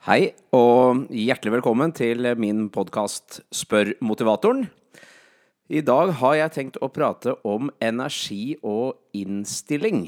Hei, 0.00 0.30
og 0.56 1.10
hjertelig 1.12 1.58
velkommen 1.58 1.90
til 1.92 2.24
min 2.40 2.70
podkast 2.72 3.42
Spør 3.52 3.90
motivatoren. 4.00 4.62
I 5.68 5.82
dag 5.84 6.14
har 6.16 6.36
jeg 6.38 6.52
tenkt 6.54 6.76
å 6.80 6.88
prate 6.88 7.34
om 7.44 7.68
energi 7.84 8.54
og 8.64 8.96
innstilling. 9.12 10.06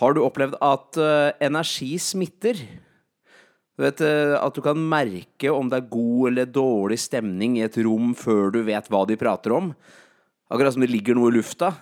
Har 0.00 0.16
du 0.16 0.22
opplevd 0.24 0.56
at 0.56 0.96
uh, 0.96 1.36
energi 1.44 1.90
smitter? 2.00 2.62
Du 3.76 3.84
vet 3.84 4.00
uh, 4.00 4.38
At 4.40 4.56
du 4.56 4.62
kan 4.64 4.80
merke 4.88 5.52
om 5.52 5.68
det 5.68 5.82
er 5.82 5.90
god 5.92 6.30
eller 6.30 6.48
dårlig 6.48 6.96
stemning 7.02 7.58
i 7.58 7.66
et 7.66 7.76
rom 7.84 8.14
før 8.16 8.54
du 8.54 8.62
vet 8.64 8.88
hva 8.88 9.02
de 9.04 9.18
prater 9.20 9.52
om? 9.52 9.68
Akkurat 10.48 10.78
som 10.78 10.86
det 10.86 10.88
ligger 10.94 11.18
noe 11.18 11.28
i 11.28 11.36
lufta. 11.36 11.74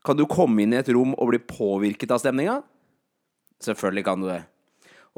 Kan 0.00 0.16
du 0.16 0.24
komme 0.24 0.64
inn 0.64 0.72
i 0.72 0.80
et 0.80 0.88
rom 0.96 1.12
og 1.12 1.28
bli 1.34 1.42
påvirket 1.44 2.16
av 2.16 2.24
stemninga? 2.24 2.56
Selvfølgelig 3.60 4.06
kan 4.08 4.24
du 4.24 4.30
det. 4.32 4.40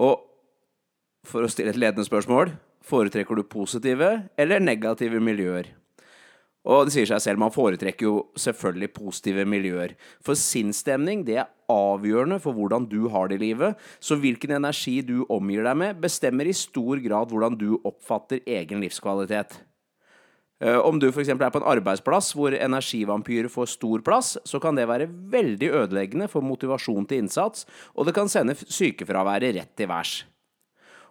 Og 0.00 0.26
for 1.30 1.46
å 1.46 1.50
stille 1.50 1.72
et 1.74 1.80
ledende 1.80 2.06
spørsmål 2.06 2.54
foretrekker 2.90 3.38
du 3.38 3.44
positive 3.46 4.10
eller 4.40 4.62
negative 4.62 5.20
miljøer? 5.22 5.70
Og 6.68 6.84
det 6.86 6.92
sier 6.92 7.08
seg 7.08 7.22
selv, 7.24 7.40
man 7.40 7.54
foretrekker 7.54 8.04
jo 8.04 8.14
selvfølgelig 8.36 8.90
positive 8.92 9.46
miljøer. 9.48 9.94
For 10.20 10.36
sinnsstemning 10.36 11.22
det 11.24 11.38
er 11.40 11.48
avgjørende 11.72 12.36
for 12.42 12.56
hvordan 12.56 12.84
du 12.90 13.06
har 13.14 13.30
det 13.30 13.38
i 13.38 13.44
livet. 13.46 13.80
Så 13.96 14.18
hvilken 14.20 14.52
energi 14.58 14.98
du 15.06 15.22
omgir 15.32 15.64
deg 15.64 15.78
med, 15.80 16.02
bestemmer 16.02 16.50
i 16.50 16.56
stor 16.56 17.00
grad 17.00 17.32
hvordan 17.32 17.56
du 17.56 17.78
oppfatter 17.78 18.44
egen 18.44 18.84
livskvalitet. 18.84 19.56
Eh, 20.60 20.76
om 20.76 21.00
du 21.00 21.08
f.eks. 21.08 21.32
er 21.32 21.40
på 21.40 21.62
en 21.62 21.70
arbeidsplass 21.72 22.34
hvor 22.36 22.52
energivampyrer 22.52 23.48
får 23.48 23.72
stor 23.78 24.04
plass, 24.04 24.34
så 24.44 24.60
kan 24.60 24.76
det 24.76 24.90
være 24.90 25.08
veldig 25.08 25.70
ødeleggende 25.80 26.28
for 26.28 26.44
motivasjon 26.44 27.08
til 27.08 27.24
innsats, 27.24 27.64
og 27.96 28.04
det 28.04 28.14
kan 28.18 28.28
sende 28.28 28.58
sykefraværet 28.60 29.56
rett 29.56 29.72
til 29.80 29.88
værs. 29.88 30.18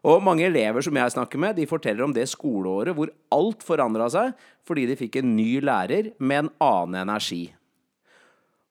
Og 0.07 0.23
mange 0.23 0.45
elever 0.47 0.83
som 0.85 0.95
jeg 0.95 1.11
snakker 1.15 1.41
med, 1.41 1.57
de 1.57 1.67
forteller 1.67 2.05
om 2.05 2.13
det 2.15 2.29
skoleåret 2.31 2.95
hvor 2.95 3.11
alt 3.35 3.65
forandra 3.65 4.07
seg 4.11 4.35
fordi 4.67 4.85
de 4.89 4.99
fikk 4.99 5.19
en 5.19 5.33
ny 5.35 5.59
lærer 5.65 6.13
med 6.19 6.45
en 6.45 6.51
annen 6.63 7.01
energi. 7.03 7.47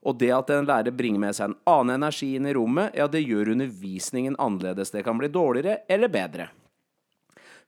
Og 0.06 0.16
det 0.20 0.30
at 0.32 0.52
en 0.54 0.68
lærer 0.68 0.94
bringer 0.94 1.20
med 1.20 1.36
seg 1.36 1.50
en 1.50 1.58
annen 1.68 1.98
energi 1.98 2.30
inn 2.38 2.46
i 2.48 2.54
rommet, 2.56 2.94
ja, 2.96 3.08
det 3.10 3.24
gjør 3.26 3.52
undervisningen 3.56 4.38
annerledes. 4.40 4.94
Det 4.94 5.02
kan 5.04 5.18
bli 5.18 5.28
dårligere 5.32 5.82
eller 5.90 6.12
bedre. 6.12 6.48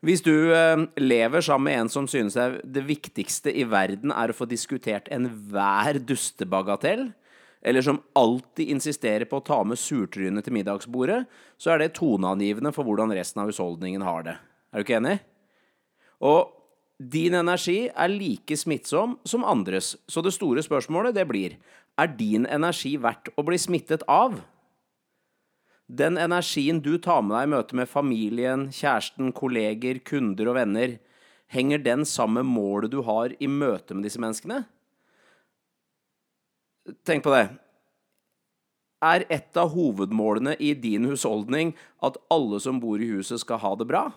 Hvis 0.00 0.22
du 0.24 0.32
eh, 0.54 0.86
lever 0.96 1.44
sammen 1.44 1.68
med 1.68 1.82
en 1.82 1.90
som 1.92 2.06
synes 2.08 2.38
det 2.64 2.84
viktigste 2.86 3.52
i 3.52 3.66
verden 3.68 4.14
er 4.14 4.32
å 4.32 4.36
få 4.36 4.46
diskutert 4.48 5.10
enhver 5.12 6.00
dustebagatell, 6.00 7.10
eller 7.62 7.84
som 7.84 8.00
alltid 8.16 8.68
insisterer 8.72 9.26
på 9.28 9.40
å 9.40 9.44
ta 9.44 9.58
med 9.64 9.78
surtrynet 9.78 10.46
til 10.46 10.56
middagsbordet, 10.56 11.24
så 11.60 11.74
er 11.74 11.82
det 11.82 11.92
toneangivende 11.98 12.72
for 12.72 12.88
hvordan 12.88 13.12
resten 13.16 13.42
av 13.42 13.50
husholdningen 13.50 14.04
har 14.06 14.24
det. 14.26 14.36
Er 14.72 14.80
du 14.80 14.86
ikke 14.86 15.00
enig? 15.00 15.18
Og 16.24 16.56
din 17.00 17.36
energi 17.36 17.88
er 17.88 18.12
like 18.12 18.56
smittsom 18.56 19.18
som 19.28 19.44
andres, 19.48 19.94
så 20.08 20.24
det 20.24 20.34
store 20.36 20.64
spørsmålet 20.64 21.16
det 21.16 21.26
blir 21.28 21.58
er 22.00 22.16
din 22.16 22.46
energi 22.48 22.94
verdt 23.00 23.32
å 23.36 23.44
bli 23.44 23.58
smittet 23.60 24.04
av? 24.08 24.40
Den 25.90 26.16
energien 26.20 26.78
du 26.84 26.94
tar 27.02 27.24
med 27.26 27.34
deg 27.34 27.48
i 27.48 27.52
møte 27.56 27.76
med 27.76 27.90
familien, 27.90 28.68
kjæresten, 28.72 29.32
kolleger, 29.36 29.98
kunder 30.06 30.52
og 30.52 30.60
venner, 30.60 30.98
henger 31.50 31.82
den 31.82 32.04
sammen 32.06 32.46
med 32.46 32.54
målet 32.54 32.92
du 32.92 33.00
har 33.08 33.34
i 33.40 33.48
møte 33.50 33.96
med 33.96 34.06
disse 34.06 34.20
menneskene? 34.22 34.62
Tenk 37.06 37.24
på 37.24 37.34
det. 37.34 37.46
Er 39.00 39.24
et 39.32 39.56
av 39.56 39.72
hovedmålene 39.72 40.56
i 40.60 40.74
din 40.76 41.06
husholdning 41.08 41.72
at 42.04 42.18
alle 42.32 42.60
som 42.60 42.80
bor 42.82 43.00
i 43.00 43.08
huset, 43.08 43.40
skal 43.40 43.62
ha 43.62 43.72
det 43.80 43.88
bra? 43.88 44.10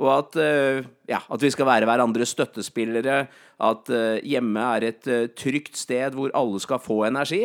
Og 0.00 0.08
at, 0.08 0.36
eh, 0.40 0.86
ja, 1.10 1.20
at 1.20 1.42
vi 1.42 1.50
skal 1.52 1.68
være 1.68 1.86
hverandres 1.86 2.32
støttespillere, 2.32 3.26
at 3.60 3.90
eh, 3.92 4.22
hjemme 4.24 4.64
er 4.76 4.86
et 4.88 5.06
eh, 5.06 5.28
trygt 5.36 5.76
sted 5.76 6.16
hvor 6.16 6.32
alle 6.34 6.60
skal 6.62 6.80
få 6.80 7.04
energi? 7.10 7.44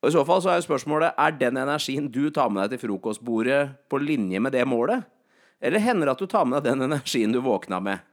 Og 0.00 0.08
I 0.08 0.14
så 0.14 0.24
fall 0.24 0.40
så 0.40 0.54
er 0.54 0.64
spørsmålet 0.64 1.18
er 1.18 1.34
den 1.36 1.58
energien 1.60 2.06
du 2.08 2.30
tar 2.30 2.48
med 2.48 2.62
deg 2.62 2.78
til 2.78 2.86
frokostbordet, 2.86 3.74
på 3.90 4.00
linje 4.00 4.40
med 4.40 4.54
det 4.54 4.64
målet? 4.64 5.02
Eller 5.60 5.82
hender 5.82 6.08
det 6.08 6.14
at 6.14 6.22
du 6.22 6.30
tar 6.30 6.46
med 6.48 6.62
deg 6.62 6.72
den 6.72 6.88
energien 6.88 7.34
du 7.34 7.42
våkna 7.44 7.82
med? 7.84 8.06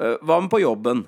Hva 0.00 0.38
med 0.40 0.48
på 0.48 0.62
jobben? 0.62 1.02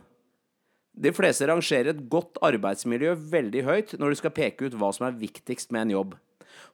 De 0.93 1.13
fleste 1.17 1.47
rangerer 1.49 1.95
et 1.95 2.03
godt 2.13 2.37
arbeidsmiljø 2.45 3.15
veldig 3.33 3.63
høyt 3.65 3.95
når 4.01 4.13
de 4.13 4.21
skal 4.21 4.35
peke 4.37 4.69
ut 4.69 4.77
hva 4.77 4.91
som 4.93 5.07
er 5.09 5.17
viktigst 5.17 5.73
med 5.73 5.87
en 5.87 5.95
jobb. 5.97 6.19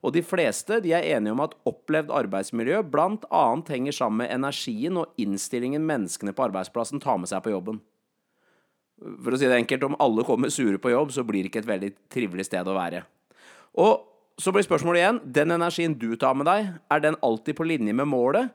Og 0.02 0.14
de 0.14 0.22
fleste 0.26 0.80
de 0.82 0.92
er 0.94 1.06
enige 1.14 1.34
om 1.34 1.42
at 1.42 1.54
opplevd 1.66 2.10
arbeidsmiljø 2.14 2.82
bl.a. 2.90 3.44
henger 3.70 3.94
sammen 3.94 4.24
med 4.24 4.34
energien 4.34 4.98
og 4.98 5.14
innstillingen 5.22 5.86
menneskene 5.86 6.34
på 6.34 6.48
arbeidsplassen 6.48 7.02
tar 7.02 7.18
med 7.22 7.30
seg 7.30 7.42
på 7.44 7.54
jobben. 7.54 7.80
For 8.98 9.34
å 9.34 9.38
si 9.38 9.46
det 9.46 9.58
enkelt, 9.60 9.86
om 9.86 9.96
alle 10.02 10.26
kommer 10.26 10.50
sure 10.50 10.78
på 10.82 10.90
jobb, 10.90 11.14
så 11.14 11.22
blir 11.26 11.44
det 11.44 11.52
ikke 11.52 11.62
et 11.62 11.70
veldig 11.70 11.90
trivelig 12.10 12.48
sted 12.48 12.66
å 12.66 12.74
være. 12.74 13.04
Og 13.78 14.02
så 14.38 14.50
blir 14.54 14.66
spørsmålet 14.66 15.02
igjen, 15.02 15.20
den 15.34 15.54
energien 15.54 15.94
du 15.98 16.10
tar 16.18 16.34
med 16.38 16.46
deg, 16.50 16.72
er 16.90 17.02
den 17.02 17.18
alltid 17.26 17.58
på 17.58 17.66
linje 17.66 17.94
med 17.94 18.10
målet? 18.10 18.50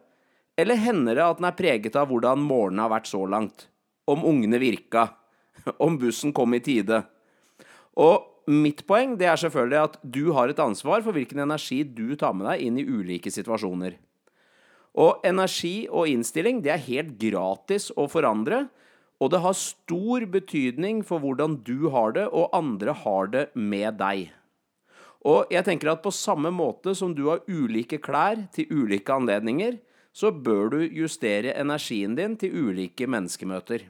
Eller 0.59 0.79
hender 0.79 1.17
det 1.17 1.25
at 1.25 1.39
den 1.39 1.47
er 1.47 1.57
preget 1.57 1.95
av 1.99 2.11
hvordan 2.11 2.43
morgenen 2.43 2.83
har 2.83 2.91
vært 2.91 3.09
så 3.09 3.23
langt? 3.27 3.67
Om 4.07 4.25
ungene 4.27 4.59
virka? 4.59 5.07
om 5.85 5.97
bussen 5.99 6.33
kom 6.35 6.55
i 6.55 6.61
tide. 6.63 7.03
Og 7.99 8.49
mitt 8.49 8.83
poeng 8.89 9.15
det 9.19 9.29
er 9.29 9.39
selvfølgelig 9.39 9.81
at 9.81 9.99
du 10.03 10.33
har 10.35 10.51
et 10.51 10.59
ansvar 10.59 11.03
for 11.05 11.15
hvilken 11.15 11.43
energi 11.45 11.83
du 11.83 12.15
tar 12.19 12.35
med 12.35 12.49
deg 12.49 12.65
inn 12.65 12.79
i 12.81 12.87
ulike 12.87 13.31
situasjoner. 13.31 13.95
Og 14.93 15.25
energi 15.25 15.87
og 15.89 16.09
innstilling 16.11 16.61
det 16.61 16.73
er 16.75 16.87
helt 16.89 17.15
gratis 17.21 17.89
å 17.97 18.05
forandre, 18.11 18.67
og 19.21 19.31
det 19.31 19.39
har 19.41 19.55
stor 19.55 20.25
betydning 20.29 21.01
for 21.07 21.23
hvordan 21.23 21.61
du 21.65 21.89
har 21.93 22.13
det, 22.17 22.27
og 22.29 22.53
andre 22.53 22.93
har 23.03 23.29
det 23.33 23.43
med 23.55 23.97
deg. 24.01 24.33
Og 25.23 25.47
jeg 25.53 25.63
tenker 25.63 25.93
at 25.93 26.03
på 26.03 26.11
samme 26.11 26.51
måte 26.51 26.91
som 26.97 27.13
du 27.15 27.29
har 27.29 27.45
ulike 27.47 28.01
klær 28.03 28.43
til 28.53 28.67
ulike 28.69 29.15
anledninger, 29.15 29.79
så 30.13 30.29
bør 30.29 30.75
du 30.75 30.79
justere 30.93 31.55
energien 31.57 32.17
din 32.19 32.35
til 32.37 32.53
ulike 32.67 33.07
menneskemøter. 33.09 33.87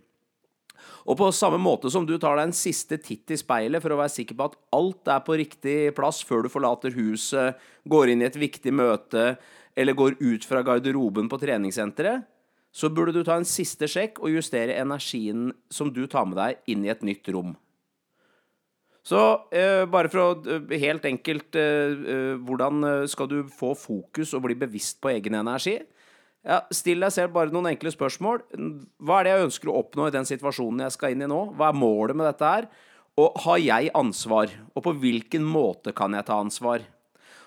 Og 1.07 1.17
på 1.19 1.31
samme 1.35 1.59
måte 1.61 1.91
som 1.93 2.05
du 2.07 2.15
tar 2.17 2.37
deg 2.37 2.49
en 2.49 2.55
siste 2.55 2.99
titt 3.01 3.31
i 3.33 3.39
speilet 3.39 3.83
for 3.83 3.93
å 3.93 3.99
være 3.99 4.13
sikker 4.15 4.37
på 4.39 4.49
at 4.49 4.59
alt 4.75 5.11
er 5.11 5.23
på 5.25 5.37
riktig 5.39 5.77
plass 5.97 6.21
før 6.27 6.45
du 6.45 6.51
forlater 6.53 6.95
huset, 6.95 7.59
går 7.89 8.13
inn 8.13 8.23
i 8.23 8.29
et 8.29 8.39
viktig 8.39 8.73
møte 8.75 9.33
eller 9.75 9.97
går 9.97 10.19
ut 10.21 10.45
fra 10.45 10.61
garderoben 10.65 11.29
på 11.31 11.39
treningssenteret, 11.41 12.27
så 12.73 12.89
burde 12.89 13.13
du 13.13 13.21
ta 13.25 13.37
en 13.37 13.47
siste 13.47 13.89
sjekk 13.89 14.21
og 14.23 14.33
justere 14.33 14.77
energien 14.81 15.51
som 15.69 15.91
du 15.93 16.05
tar 16.09 16.25
med 16.29 16.39
deg, 16.39 16.63
inn 16.73 16.85
i 16.85 16.91
et 16.93 17.05
nytt 17.05 17.29
rom. 17.33 17.53
Så 19.03 19.19
eh, 19.51 19.83
bare 19.91 20.07
for 20.07 20.21
å 20.21 20.27
eh, 20.47 20.77
Helt 20.79 21.03
enkelt 21.03 21.57
eh, 21.59 21.91
eh 21.91 22.35
Hvordan 22.39 22.85
eh, 22.87 23.01
skal 23.11 23.27
du 23.27 23.41
få 23.51 23.73
fokus 23.75 24.31
og 24.31 24.45
bli 24.45 24.55
bevisst 24.55 25.01
på 25.03 25.11
egen 25.11 25.35
energi? 25.35 25.75
Ja, 26.43 26.61
Still 26.75 27.03
deg 27.05 27.13
selv 27.15 27.35
bare 27.35 27.53
noen 27.55 27.71
enkle 27.71 27.91
spørsmål. 27.93 28.41
Hva 28.99 29.19
er 29.19 29.27
det 29.27 29.35
jeg 29.35 29.45
ønsker 29.47 29.71
å 29.71 29.77
oppnå 29.79 30.09
i 30.09 30.15
den 30.15 30.27
situasjonen 30.27 30.83
jeg 30.85 30.97
skal 30.97 31.13
inn 31.13 31.23
i 31.23 31.29
nå? 31.31 31.43
Hva 31.55 31.69
er 31.71 31.79
målet 31.79 32.19
med 32.19 32.27
dette 32.27 32.49
her? 32.49 32.67
Og 33.19 33.37
har 33.45 33.61
jeg 33.61 33.93
ansvar? 33.95 34.51
Og 34.73 34.83
på 34.83 34.95
hvilken 35.03 35.45
måte 35.47 35.93
kan 35.95 36.15
jeg 36.17 36.27
ta 36.27 36.41
ansvar? 36.43 36.83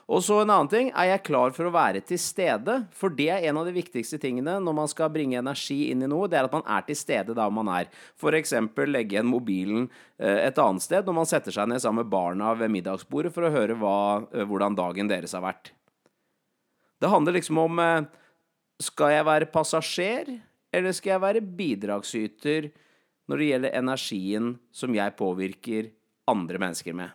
Og 0.07 0.21
så 0.23 0.37
en 0.39 0.51
annen 0.55 0.69
ting, 0.71 0.89
er 0.95 1.09
jeg 1.11 1.25
klar 1.27 1.51
for 1.51 1.67
å 1.67 1.73
være 1.75 1.99
til 2.07 2.19
stede? 2.23 2.77
For 2.95 3.11
det 3.11 3.27
er 3.35 3.49
en 3.51 3.59
av 3.59 3.67
de 3.67 3.75
viktigste 3.75 4.21
tingene 4.23 4.55
når 4.63 4.77
man 4.79 4.91
skal 4.91 5.11
bringe 5.11 5.41
energi 5.41 5.89
inn 5.91 6.05
i 6.07 6.11
noe, 6.11 6.29
det 6.31 6.39
er 6.39 6.47
at 6.47 6.55
man 6.55 6.63
er 6.71 6.85
til 6.87 6.99
stede 6.99 7.35
der 7.35 7.51
man 7.51 7.67
er. 7.75 7.91
F.eks. 8.15 8.55
legge 8.87 9.17
igjen 9.17 9.27
mobilen 9.27 9.89
eh, 10.23 10.47
et 10.47 10.61
annet 10.63 10.85
sted 10.87 11.09
når 11.09 11.19
man 11.19 11.27
setter 11.29 11.57
seg 11.59 11.67
ned 11.73 11.83
sammen 11.83 12.05
med 12.05 12.13
barna 12.13 12.55
ved 12.55 12.71
middagsbordet 12.77 13.35
for 13.35 13.49
å 13.49 13.51
høre 13.51 13.75
hva, 13.81 13.97
eh, 14.31 14.47
hvordan 14.47 14.79
dagen 14.79 15.11
deres 15.11 15.35
har 15.35 15.43
vært. 15.43 15.73
Det 17.03 17.11
handler 17.11 17.35
liksom 17.41 17.59
om 17.67 17.83
eh, 17.83 18.07
skal 18.83 19.15
jeg 19.15 19.27
være 19.27 19.51
passasjer, 19.53 20.33
eller 20.75 20.97
skal 20.97 21.17
jeg 21.17 21.25
være 21.25 21.45
bidragsyter 21.59 22.71
når 23.27 23.41
det 23.41 23.51
gjelder 23.51 23.79
energien 23.81 24.51
som 24.75 24.95
jeg 24.95 25.17
påvirker 25.19 25.93
andre 26.31 26.61
mennesker 26.63 26.97
med? 26.97 27.15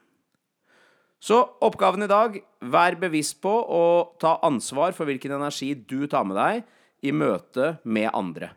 Så 1.22 1.38
oppgaven 1.62 2.08
i 2.08 2.10
dag 2.10 2.40
vær 2.74 2.98
bevisst 2.98 3.38
på 3.44 3.52
å 3.52 3.84
ta 4.22 4.40
ansvar 4.48 4.96
for 4.98 5.06
hvilken 5.06 5.36
energi 5.38 5.76
du 5.76 6.08
tar 6.10 6.26
med 6.26 6.40
deg 6.40 6.64
i 7.06 7.14
møte 7.14 7.76
med 7.86 8.10
andre. 8.10 8.50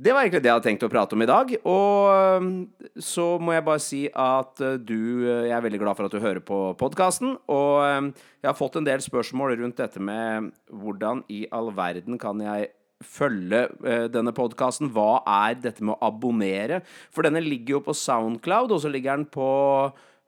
Det 0.00 0.14
var 0.14 0.24
egentlig 0.24 0.40
det 0.40 0.48
jeg 0.48 0.56
hadde 0.56 0.64
tenkt 0.64 0.84
å 0.86 0.88
prate 0.88 1.12
om 1.12 1.20
i 1.20 1.28
dag. 1.28 1.50
Og 1.68 3.00
så 3.04 3.24
må 3.36 3.52
jeg 3.52 3.64
bare 3.66 3.82
si 3.84 4.00
at 4.08 4.62
eh, 4.64 4.78
du 4.80 5.26
Jeg 5.28 5.52
er 5.52 5.64
veldig 5.66 5.80
glad 5.82 5.98
for 5.98 6.08
at 6.08 6.14
du 6.14 6.22
hører 6.24 6.40
på 6.40 6.60
podkasten. 6.80 7.34
Og 7.52 8.14
jeg 8.40 8.48
har 8.48 8.56
fått 8.56 8.78
en 8.80 8.88
del 8.88 9.04
spørsmål 9.04 9.58
rundt 9.60 9.80
dette 9.82 10.00
med 10.00 10.54
hvordan 10.72 11.20
i 11.28 11.42
all 11.52 11.68
verden 11.76 12.16
kan 12.20 12.40
jeg 12.40 12.70
følge 13.04 13.66
eh, 13.84 14.06
denne 14.12 14.32
podkasten? 14.36 14.88
Hva 14.94 15.20
er 15.28 15.60
dette 15.60 15.84
med 15.84 15.98
å 15.98 16.08
abonnere? 16.08 16.80
For 17.12 17.26
denne 17.26 17.44
ligger 17.44 17.76
jo 17.76 17.84
på 17.90 17.96
Soundcloud, 17.96 18.72
og 18.72 18.80
så 18.80 18.92
ligger 18.92 19.20
den 19.20 19.28
på 19.28 19.50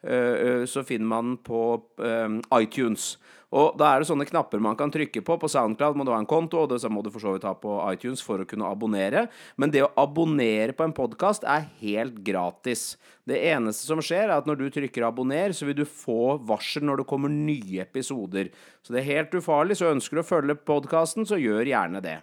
så 0.03 0.83
finner 0.83 1.07
man 1.07 1.37
på 1.47 1.63
eh, 2.03 2.41
iTunes. 2.59 3.17
Og 3.53 3.77
da 3.77 3.91
er 3.93 4.01
det 4.01 4.09
sånne 4.09 4.25
knapper 4.25 4.63
man 4.65 4.77
kan 4.81 4.91
trykke 4.93 5.21
på. 5.25 5.37
På 5.37 5.49
SoundCloud 5.51 5.99
må 5.99 6.07
du 6.09 6.13
ha 6.15 6.19
en 6.23 6.29
konto, 6.29 6.63
og 6.63 6.71
det 6.73 6.89
må 6.89 7.03
du 7.05 7.11
for 7.13 7.21
så 7.21 7.35
vidt 7.35 7.45
ha 7.45 7.53
på 7.61 7.75
iTunes 7.91 8.23
for 8.25 8.41
å 8.41 8.47
kunne 8.49 8.71
abonnere. 8.73 9.27
Men 9.61 9.75
det 9.75 9.83
å 9.85 9.91
abonnere 10.01 10.73
på 10.77 10.87
en 10.87 10.95
podkast 10.97 11.45
er 11.45 11.69
helt 11.83 12.23
gratis. 12.25 12.95
Det 13.29 13.37
eneste 13.53 13.85
som 13.85 14.01
skjer, 14.01 14.25
er 14.31 14.39
at 14.39 14.49
når 14.49 14.57
du 14.63 14.65
trykker 14.73 15.05
'abonner', 15.05 15.53
så 15.53 15.69
vil 15.69 15.83
du 15.83 15.85
få 15.85 16.39
varsel 16.49 16.89
når 16.89 17.03
det 17.03 17.11
kommer 17.13 17.29
nye 17.29 17.85
episoder. 17.85 18.49
Så 18.83 18.97
det 18.97 19.03
er 19.03 19.21
helt 19.21 19.37
ufarlig. 19.37 19.77
Så 19.77 19.93
ønsker 19.93 20.17
du 20.17 20.23
å 20.23 20.31
følge 20.33 20.57
podkasten, 20.57 21.29
så 21.29 21.37
gjør 21.37 21.69
gjerne 21.69 22.01
det. 22.01 22.23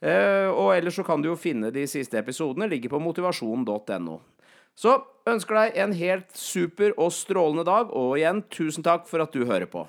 Eh, 0.00 0.48
og 0.48 0.72
ellers 0.72 0.96
så 0.96 1.04
kan 1.04 1.20
du 1.20 1.28
jo 1.28 1.36
finne 1.36 1.70
de 1.70 1.84
siste 1.86 2.16
episodene. 2.16 2.68
Ligger 2.68 2.96
på 2.96 3.00
motivasjon.no. 3.00 4.20
Så 4.76 4.98
ønsker 5.26 5.56
deg 5.56 5.78
en 5.82 5.94
helt 5.96 6.28
super 6.36 6.92
og 7.00 7.14
strålende 7.16 7.64
dag, 7.66 7.90
og 7.90 8.18
igjen 8.18 8.44
tusen 8.52 8.84
takk 8.86 9.08
for 9.08 9.24
at 9.24 9.32
du 9.32 9.46
hører 9.48 9.68
på. 9.70 9.86